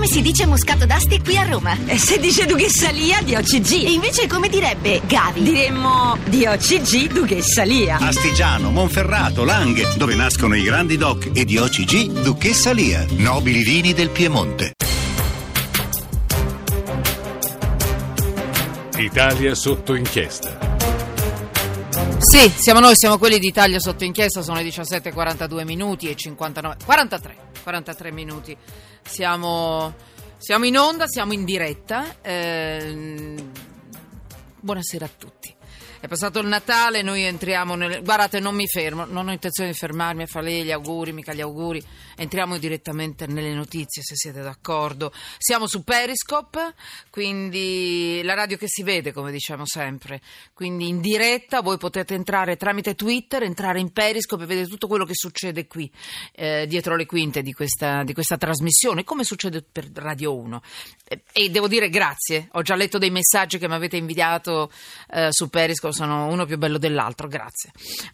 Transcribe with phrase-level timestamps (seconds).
[0.00, 1.76] Come si dice Moscato d'Asti qui a Roma?
[1.84, 3.84] E se dice Duchessa Lia di OCG?
[3.84, 5.42] E invece come direbbe Gavi?
[5.42, 7.98] Diremmo di OCG Duchessa Lia.
[7.98, 13.04] Astigiano, Monferrato, Langhe, dove nascono i grandi doc e di OCG Duchessa Lia.
[13.10, 14.72] Nobili vini del Piemonte.
[18.96, 20.78] Italia sotto inchiesta.
[22.20, 27.49] Sì, siamo noi, siamo quelli d'Italia sotto inchiesta, sono le 17.42 minuti e 59, 43,
[27.62, 28.56] 43 minuti.
[29.02, 29.94] Siamo,
[30.38, 32.16] siamo in onda, siamo in diretta.
[32.22, 33.34] eh,
[34.60, 35.54] buonasera a tutti.
[36.02, 38.02] È passato il Natale, noi entriamo nel...
[38.02, 41.42] Guardate, non mi fermo, non ho intenzione di fermarmi a fare gli auguri, mica gli
[41.42, 41.84] auguri.
[42.16, 45.12] Entriamo direttamente nelle notizie, se siete d'accordo.
[45.36, 46.72] Siamo su Periscope,
[47.10, 50.22] quindi la radio che si vede, come diciamo sempre.
[50.54, 55.04] Quindi in diretta voi potete entrare tramite Twitter, entrare in Periscope e vedere tutto quello
[55.04, 55.92] che succede qui,
[56.32, 60.62] eh, dietro le quinte di questa, di questa trasmissione, come succede per Radio 1.
[61.04, 64.72] E, e devo dire grazie, ho già letto dei messaggi che mi avete inviato
[65.10, 67.70] eh, su Periscope, sono uno più bello dell'altro, grazie.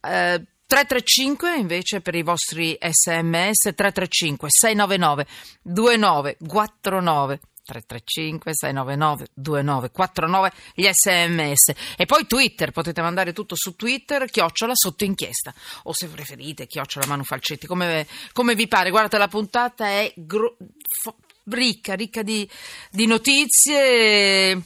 [0.00, 5.26] Eh, 335 invece per i vostri sms 335 699
[5.62, 14.74] 2949 335 699 2949 gli sms e poi Twitter potete mandare tutto su Twitter chiocciola
[14.74, 15.52] sotto inchiesta.
[15.84, 18.90] O se preferite chiocciola Manu Falcetti come, come vi pare.
[18.90, 20.56] Guardate la puntata è gro-
[21.02, 22.48] fo- ricca ricca di,
[22.90, 24.62] di notizie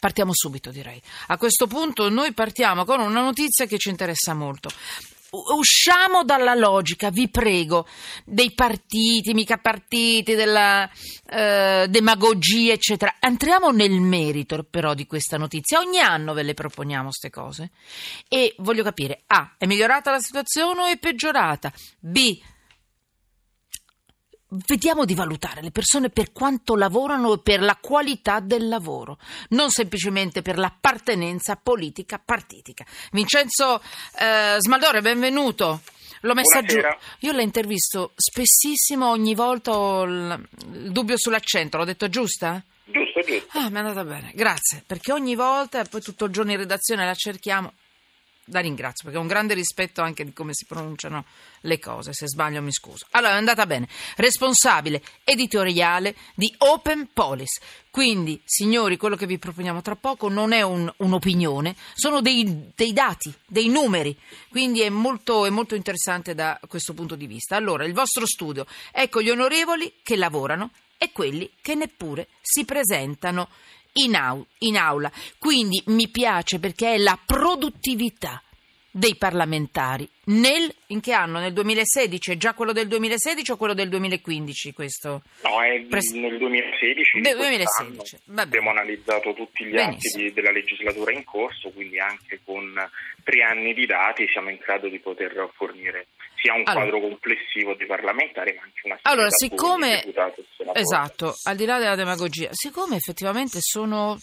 [0.00, 1.00] Partiamo subito, direi.
[1.26, 4.70] A questo punto noi partiamo con una notizia che ci interessa molto.
[5.30, 7.86] Usciamo dalla logica, vi prego,
[8.24, 10.90] dei partiti, mica partiti, della
[11.28, 13.16] eh, demagogia, eccetera.
[13.20, 15.78] Entriamo nel merito però di questa notizia.
[15.78, 17.70] Ogni anno ve le proponiamo queste cose
[18.26, 19.54] e voglio capire: A.
[19.58, 21.70] È migliorata la situazione o è peggiorata?
[22.00, 22.40] B.
[24.52, 29.16] Vediamo di valutare le persone per quanto lavorano e per la qualità del lavoro,
[29.50, 32.84] non semplicemente per l'appartenenza politica partitica.
[33.12, 33.80] Vincenzo
[34.18, 35.82] eh, Smaldore, benvenuto.
[36.22, 36.98] L'ho messa Buonasera.
[37.18, 37.26] giù.
[37.26, 41.76] Io la intervisto spessissimo, ogni volta ho il, il dubbio sull'accento.
[41.76, 42.60] L'ho detto giusta?
[42.84, 43.56] Giusto, giusto.
[43.56, 44.82] Ah, mi è andata bene, grazie.
[44.84, 47.72] Perché ogni volta, poi tutto il giorno in redazione la cerchiamo.
[48.50, 51.24] La ringrazio perché ho un grande rispetto anche di come si pronunciano
[51.62, 52.12] le cose.
[52.12, 53.06] Se sbaglio mi scuso.
[53.10, 53.88] Allora, è andata bene.
[54.16, 57.60] Responsabile editoriale di Open Police.
[57.90, 62.92] Quindi, signori, quello che vi proponiamo tra poco non è un- un'opinione, sono dei, dei
[62.92, 64.16] dati, dei numeri.
[64.48, 67.56] Quindi è molto, è molto interessante da questo punto di vista.
[67.56, 68.66] Allora, il vostro studio.
[68.92, 73.48] Ecco gli onorevoli che lavorano e quelli che neppure si presentano
[73.94, 75.10] in, au- in aula.
[75.38, 78.42] Quindi mi piace perché è la produttività
[78.90, 80.08] dei parlamentari.
[80.26, 81.38] Nel, in che anno?
[81.38, 82.32] Nel 2016?
[82.32, 85.22] È già quello del 2016 o quello del 2015 questo?
[85.44, 87.16] No, è Pres- nel 2016.
[87.16, 87.88] di Del quest'anno.
[87.90, 88.42] 2016, va bene.
[88.46, 90.22] Abbiamo analizzato tutti gli Benissimo.
[90.22, 92.72] atti di- della legislatura in corso, quindi anche con
[93.22, 96.06] tre anni di dati siamo in grado di poter fornire
[96.40, 96.88] sia un Allora.
[96.88, 100.02] quadro complessivo dei parlamentari, ma anche una Allora, siccome
[100.72, 104.16] esatto, al di là della demagogia, siccome effettivamente sono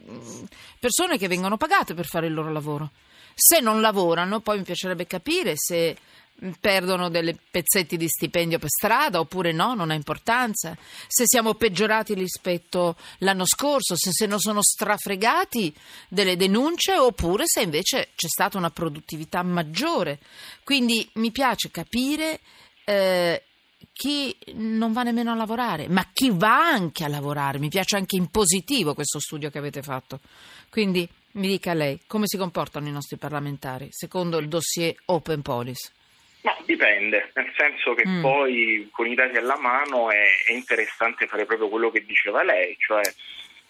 [0.00, 0.44] mm,
[0.78, 2.90] persone che vengono pagate per fare il loro lavoro.
[3.34, 5.96] Se non lavorano, poi mi piacerebbe capire se
[6.44, 10.76] mm, perdono delle pezzetti di stipendio per strada oppure no, non ha importanza.
[11.06, 15.74] Se siamo peggiorati rispetto l'anno scorso, se se non sono strafregati
[16.08, 20.18] delle denunce oppure se invece c'è stata una produttività maggiore.
[20.64, 22.40] Quindi mi piace capire
[22.84, 23.42] eh,
[23.92, 27.58] chi non va nemmeno a lavorare, ma chi va anche a lavorare.
[27.58, 30.20] Mi piace anche in positivo questo studio che avete fatto.
[30.70, 35.92] Quindi mi dica lei, come si comportano i nostri parlamentari secondo il dossier Open Police?
[36.42, 38.20] Ma dipende, nel senso che Mm.
[38.20, 42.76] poi con i dati alla mano è, è interessante fare proprio quello che diceva lei,
[42.78, 43.02] cioè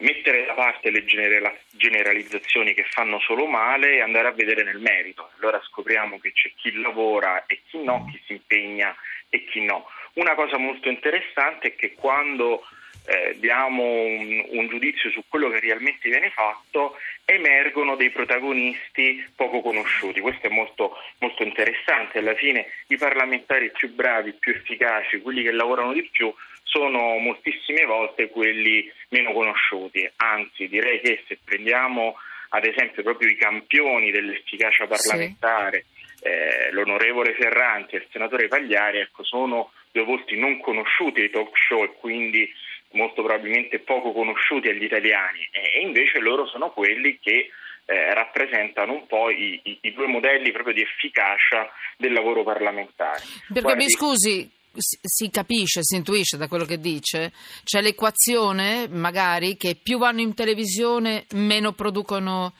[0.00, 4.80] mettere da parte le genera- generalizzazioni che fanno solo male e andare a vedere nel
[4.80, 5.30] merito.
[5.38, 8.94] Allora scopriamo che c'è chi lavora e chi no, chi si impegna
[9.28, 9.86] e chi no.
[10.14, 12.62] Una cosa molto interessante è che quando
[13.06, 19.60] eh, diamo un, un giudizio su quello che realmente viene fatto, emergono dei protagonisti poco
[19.60, 20.20] conosciuti.
[20.20, 22.18] Questo è molto, molto interessante.
[22.18, 26.32] Alla fine i parlamentari più bravi, più efficaci, quelli che lavorano di più,
[26.62, 30.08] sono moltissime volte quelli meno conosciuti.
[30.16, 32.16] Anzi, direi che se prendiamo
[32.50, 35.86] ad esempio proprio i campioni dell'efficacia parlamentare,
[36.20, 41.56] eh, l'onorevole Ferranti e il senatore Pagliari, ecco, sono due volti non conosciuti ai talk
[41.56, 42.46] show e quindi
[42.92, 47.48] molto probabilmente poco conosciuti agli italiani e invece loro sono quelli che
[47.88, 53.22] eh, rappresentano un po' i, i- i due modelli proprio di efficacia del lavoro parlamentare.
[53.46, 57.32] Perché Guardi- mi scusi, si, capisce, si intuisce da quello che dice,
[57.64, 62.54] c'è l'equazione magari che più vanno in televisione meno producono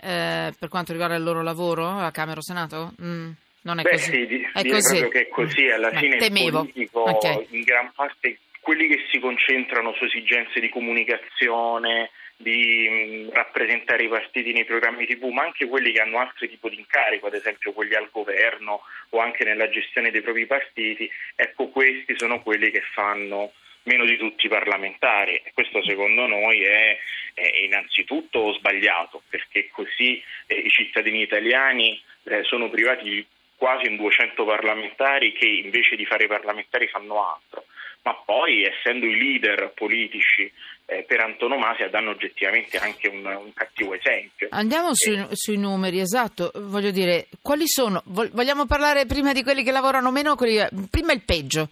[0.00, 2.92] eh, per quanto riguarda il loro lavoro a Camera o Senato?
[3.00, 3.30] Mm,
[3.62, 4.10] non è Beh, così.
[4.10, 4.98] sì, di- è così.
[4.98, 5.68] proprio che è così.
[5.68, 6.46] Alla Beh, fine temevo.
[6.62, 7.46] il politico, Ok.
[7.50, 12.88] in gran parte, quelli che si concentrano su esigenze di comunicazione, di
[13.28, 16.78] mh, rappresentare i partiti nei programmi TV, ma anche quelli che hanno altri tipi di
[16.78, 18.80] incarico, ad esempio quelli al governo
[19.10, 23.52] o anche nella gestione dei propri partiti, ecco questi sono quelli che fanno
[23.84, 26.96] meno di tutti i parlamentari e questo secondo noi è,
[27.34, 33.26] è innanzitutto sbagliato perché così eh, i cittadini italiani eh, sono privati di
[33.62, 37.64] quasi un 200 parlamentari che invece di fare i parlamentari fanno altro
[38.02, 40.50] ma poi essendo i leader politici
[40.86, 44.48] eh, per antonomasia danno oggettivamente anche un, un cattivo esempio.
[44.50, 46.50] Andiamo sui, sui numeri, esatto.
[46.56, 48.02] Voglio dire, quali sono?
[48.06, 50.34] Vogliamo parlare prima di quelli che lavorano meno?
[50.34, 51.68] Quelli, prima il peggio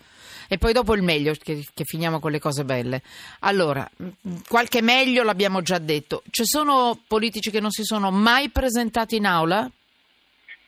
[0.48, 3.02] e poi dopo il meglio, che, che finiamo con le cose belle.
[3.40, 3.88] Allora,
[4.46, 6.22] qualche meglio l'abbiamo già detto.
[6.31, 9.69] Ci sono politici che non si sono mai presentati in aula?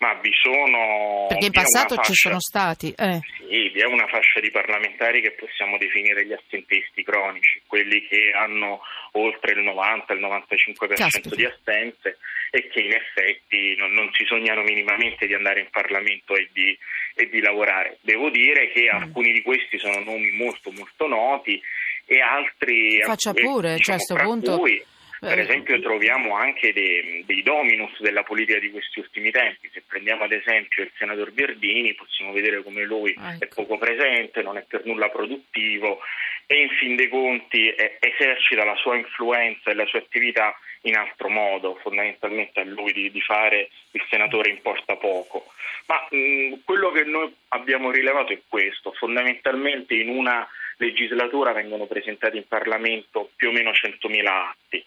[0.03, 1.27] Ma vi sono...
[1.29, 2.93] Perché in passato ci fascia- sono stati.
[2.97, 3.21] Eh.
[3.49, 8.33] Sì, vi è una fascia di parlamentari che possiamo definire gli assentisti cronici, quelli che
[8.35, 8.81] hanno
[9.13, 11.37] oltre il 90, il 95% Caspita.
[11.37, 12.19] di assenze
[12.51, 16.77] e che in effetti non, non si sognano minimamente di andare in Parlamento e di,
[17.15, 17.99] e di lavorare.
[18.01, 19.03] Devo dire che Mm.
[19.03, 21.63] alcuni di questi sono nomi molto molto noti
[22.07, 23.01] e altri...
[23.03, 24.83] Faccia pure, cioè, a sto fra punto- cui,
[25.29, 25.43] per Eh.
[25.43, 29.71] esempio troviamo anche dei, dei dominus della politica di questi ultimi tempi.
[29.73, 33.63] Se prendiamo ad esempio il senatore Verdini possiamo vedere come lui Ah, è ecco.
[33.63, 36.01] poco presente, non è per nulla produttivo
[36.47, 40.97] e in fin dei conti eh, esercita la sua influenza e la sua attività in
[40.97, 45.47] altro modo, fondamentalmente a lui di, di fare il senatore importa poco.
[45.87, 50.47] Ma mh, quello che noi abbiamo rilevato è questo, fondamentalmente in una
[50.79, 54.85] legislatura vengono presentati in Parlamento più o meno 100.000 atti.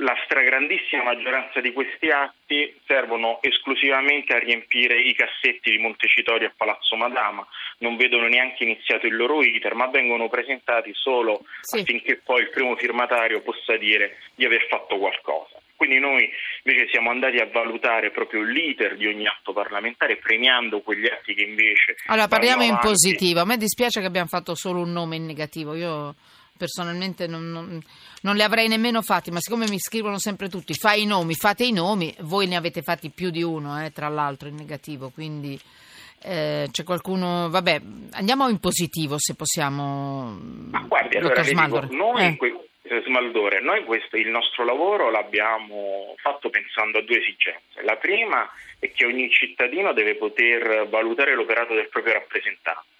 [0.00, 6.52] La stragrandissima maggioranza di questi atti servono esclusivamente a riempire i cassetti di Montecitorio a
[6.54, 7.46] Palazzo Madama,
[7.78, 11.80] non vedono neanche iniziato il loro iter, ma vengono presentati solo Sì.
[11.80, 15.60] affinché poi il primo firmatario possa dire di aver fatto qualcosa.
[15.76, 16.28] Quindi noi
[16.62, 21.42] invece siamo andati a valutare proprio l'iter di ogni atto parlamentare, premiando quegli atti che
[21.42, 21.96] invece...
[22.06, 23.40] Allora, parliamo in positivo.
[23.40, 25.74] A me dispiace che abbiamo fatto solo un nome in negativo.
[25.74, 26.14] Io
[26.56, 27.82] personalmente non, non-
[28.22, 31.64] non li avrei nemmeno fatti, ma siccome mi scrivono sempre tutti, fai i nomi, fate
[31.64, 35.58] i nomi, voi ne avete fatti più di uno, eh, tra l'altro, in negativo, quindi
[36.22, 37.48] eh, c'è qualcuno...
[37.50, 37.80] Vabbè,
[38.12, 40.36] andiamo in positivo se possiamo.
[40.70, 42.36] Ma guardi, allora le dico, noi, Eh.
[42.36, 47.82] que- eh, Smaldore, noi questo, il nostro lavoro l'abbiamo fatto pensando a due esigenze.
[47.82, 48.48] La prima
[48.78, 52.95] è che ogni cittadino deve poter valutare l'operato del proprio rappresentante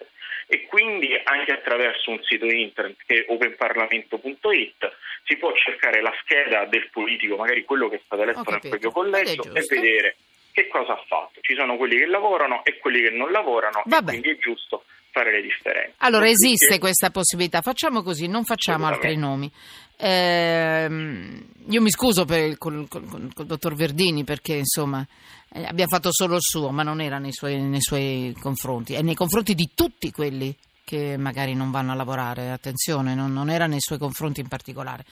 [0.47, 6.65] e quindi anche attraverso un sito internet che è openparlamento.it si può cercare la scheda
[6.65, 10.15] del politico, magari quello che è stato eletto nel proprio collegio e vedere
[10.53, 11.39] che cosa ha fatto.
[11.41, 14.13] Ci sono quelli che lavorano e quelli che non lavorano Vabbè.
[14.13, 14.85] e quindi è giusto
[15.17, 15.93] fare le differenze.
[15.97, 17.61] Allora, esiste questa possibilità.
[17.61, 19.51] Facciamo così, non facciamo altri nomi.
[19.97, 25.05] Ehm, io mi scuso per il, col, col- col- col dottor Verdini perché insomma
[25.49, 29.01] eh, abbiamo fatto solo il suo, ma non era nei suoi, nei suoi confronti, e
[29.01, 32.51] nei confronti di tutti quelli che magari non vanno a lavorare.
[32.51, 35.03] Attenzione, non, non era nei suoi confronti in particolare.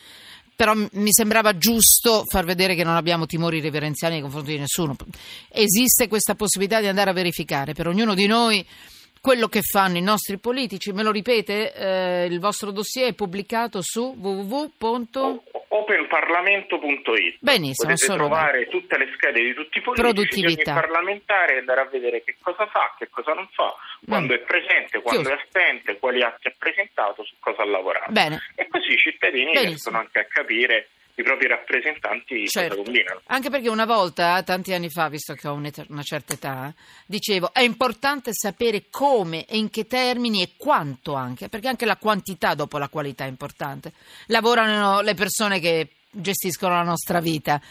[0.55, 4.95] Però mi sembrava giusto far vedere che non abbiamo timori reverenziali nei confronti di nessuno.
[5.49, 8.65] Esiste questa possibilità di andare a verificare per ognuno di noi
[9.25, 10.91] quello che fanno i nostri politici.
[10.91, 11.73] Me lo ripete?
[11.73, 15.41] Eh, il vostro dossier è pubblicato su www.
[15.67, 21.57] openparlamento.it Benissimo, potete trovare tutte le schede di tutti i politici di ogni parlamentare e
[21.57, 23.73] andare a vedere che cosa fa, che cosa non fa,
[24.07, 24.37] quando Mm.
[24.37, 25.35] è presente, quando Chiuso.
[25.35, 28.11] è assente, quali atti ha presentato, su cosa ha lavorato.
[28.11, 28.39] Bene.
[28.55, 29.67] E così i cittadini Benissimo.
[29.69, 32.75] riescono anche a capire i propri rappresentanti Certo.
[32.75, 33.21] cosa combinano.
[33.27, 36.73] Anche perché una volta, tanti anni fa, visto che ho una certa età,
[37.05, 41.97] dicevo è importante sapere come e in che termini e quanto anche, perché anche la
[41.97, 43.93] quantità dopo la qualità è importante.
[44.27, 47.61] Lavorano le persone che gestiscono la nostra vita,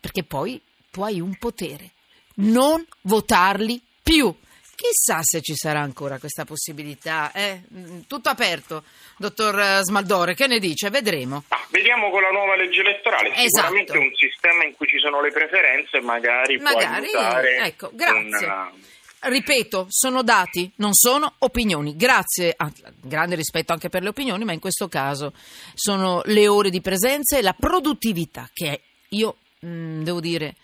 [0.00, 1.90] perché poi tu hai un potere,
[2.36, 4.34] non votarli più.
[4.76, 7.32] Chissà se ci sarà ancora questa possibilità.
[7.32, 7.62] eh?
[7.74, 8.84] Mm, Tutto aperto,
[9.16, 10.90] dottor eh, Smaldore, che ne dice?
[10.90, 11.44] Vedremo.
[11.48, 13.46] Ah, vediamo con la nuova legge elettorale, Esatto.
[13.74, 18.46] sicuramente un sistema in cui ci sono le preferenze magari, Magari, può aiutare ecco, grazie.
[18.46, 18.70] una-
[19.18, 21.96] Ripeto, sono dati, non sono opinioni.
[21.96, 25.32] Grazie, ah, grande rispetto anche per le opinioni, ma in questo caso
[25.74, 30.54] sono le ore di presenza e la produttività che io mh, devo dire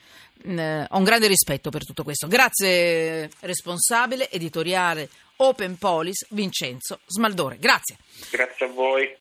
[0.44, 2.26] mh, ho un grande rispetto per tutto questo.
[2.26, 7.56] Grazie responsabile editoriale Open Polis Vincenzo Smaldore.
[7.58, 7.96] Grazie.
[8.30, 9.10] Grazie a voi.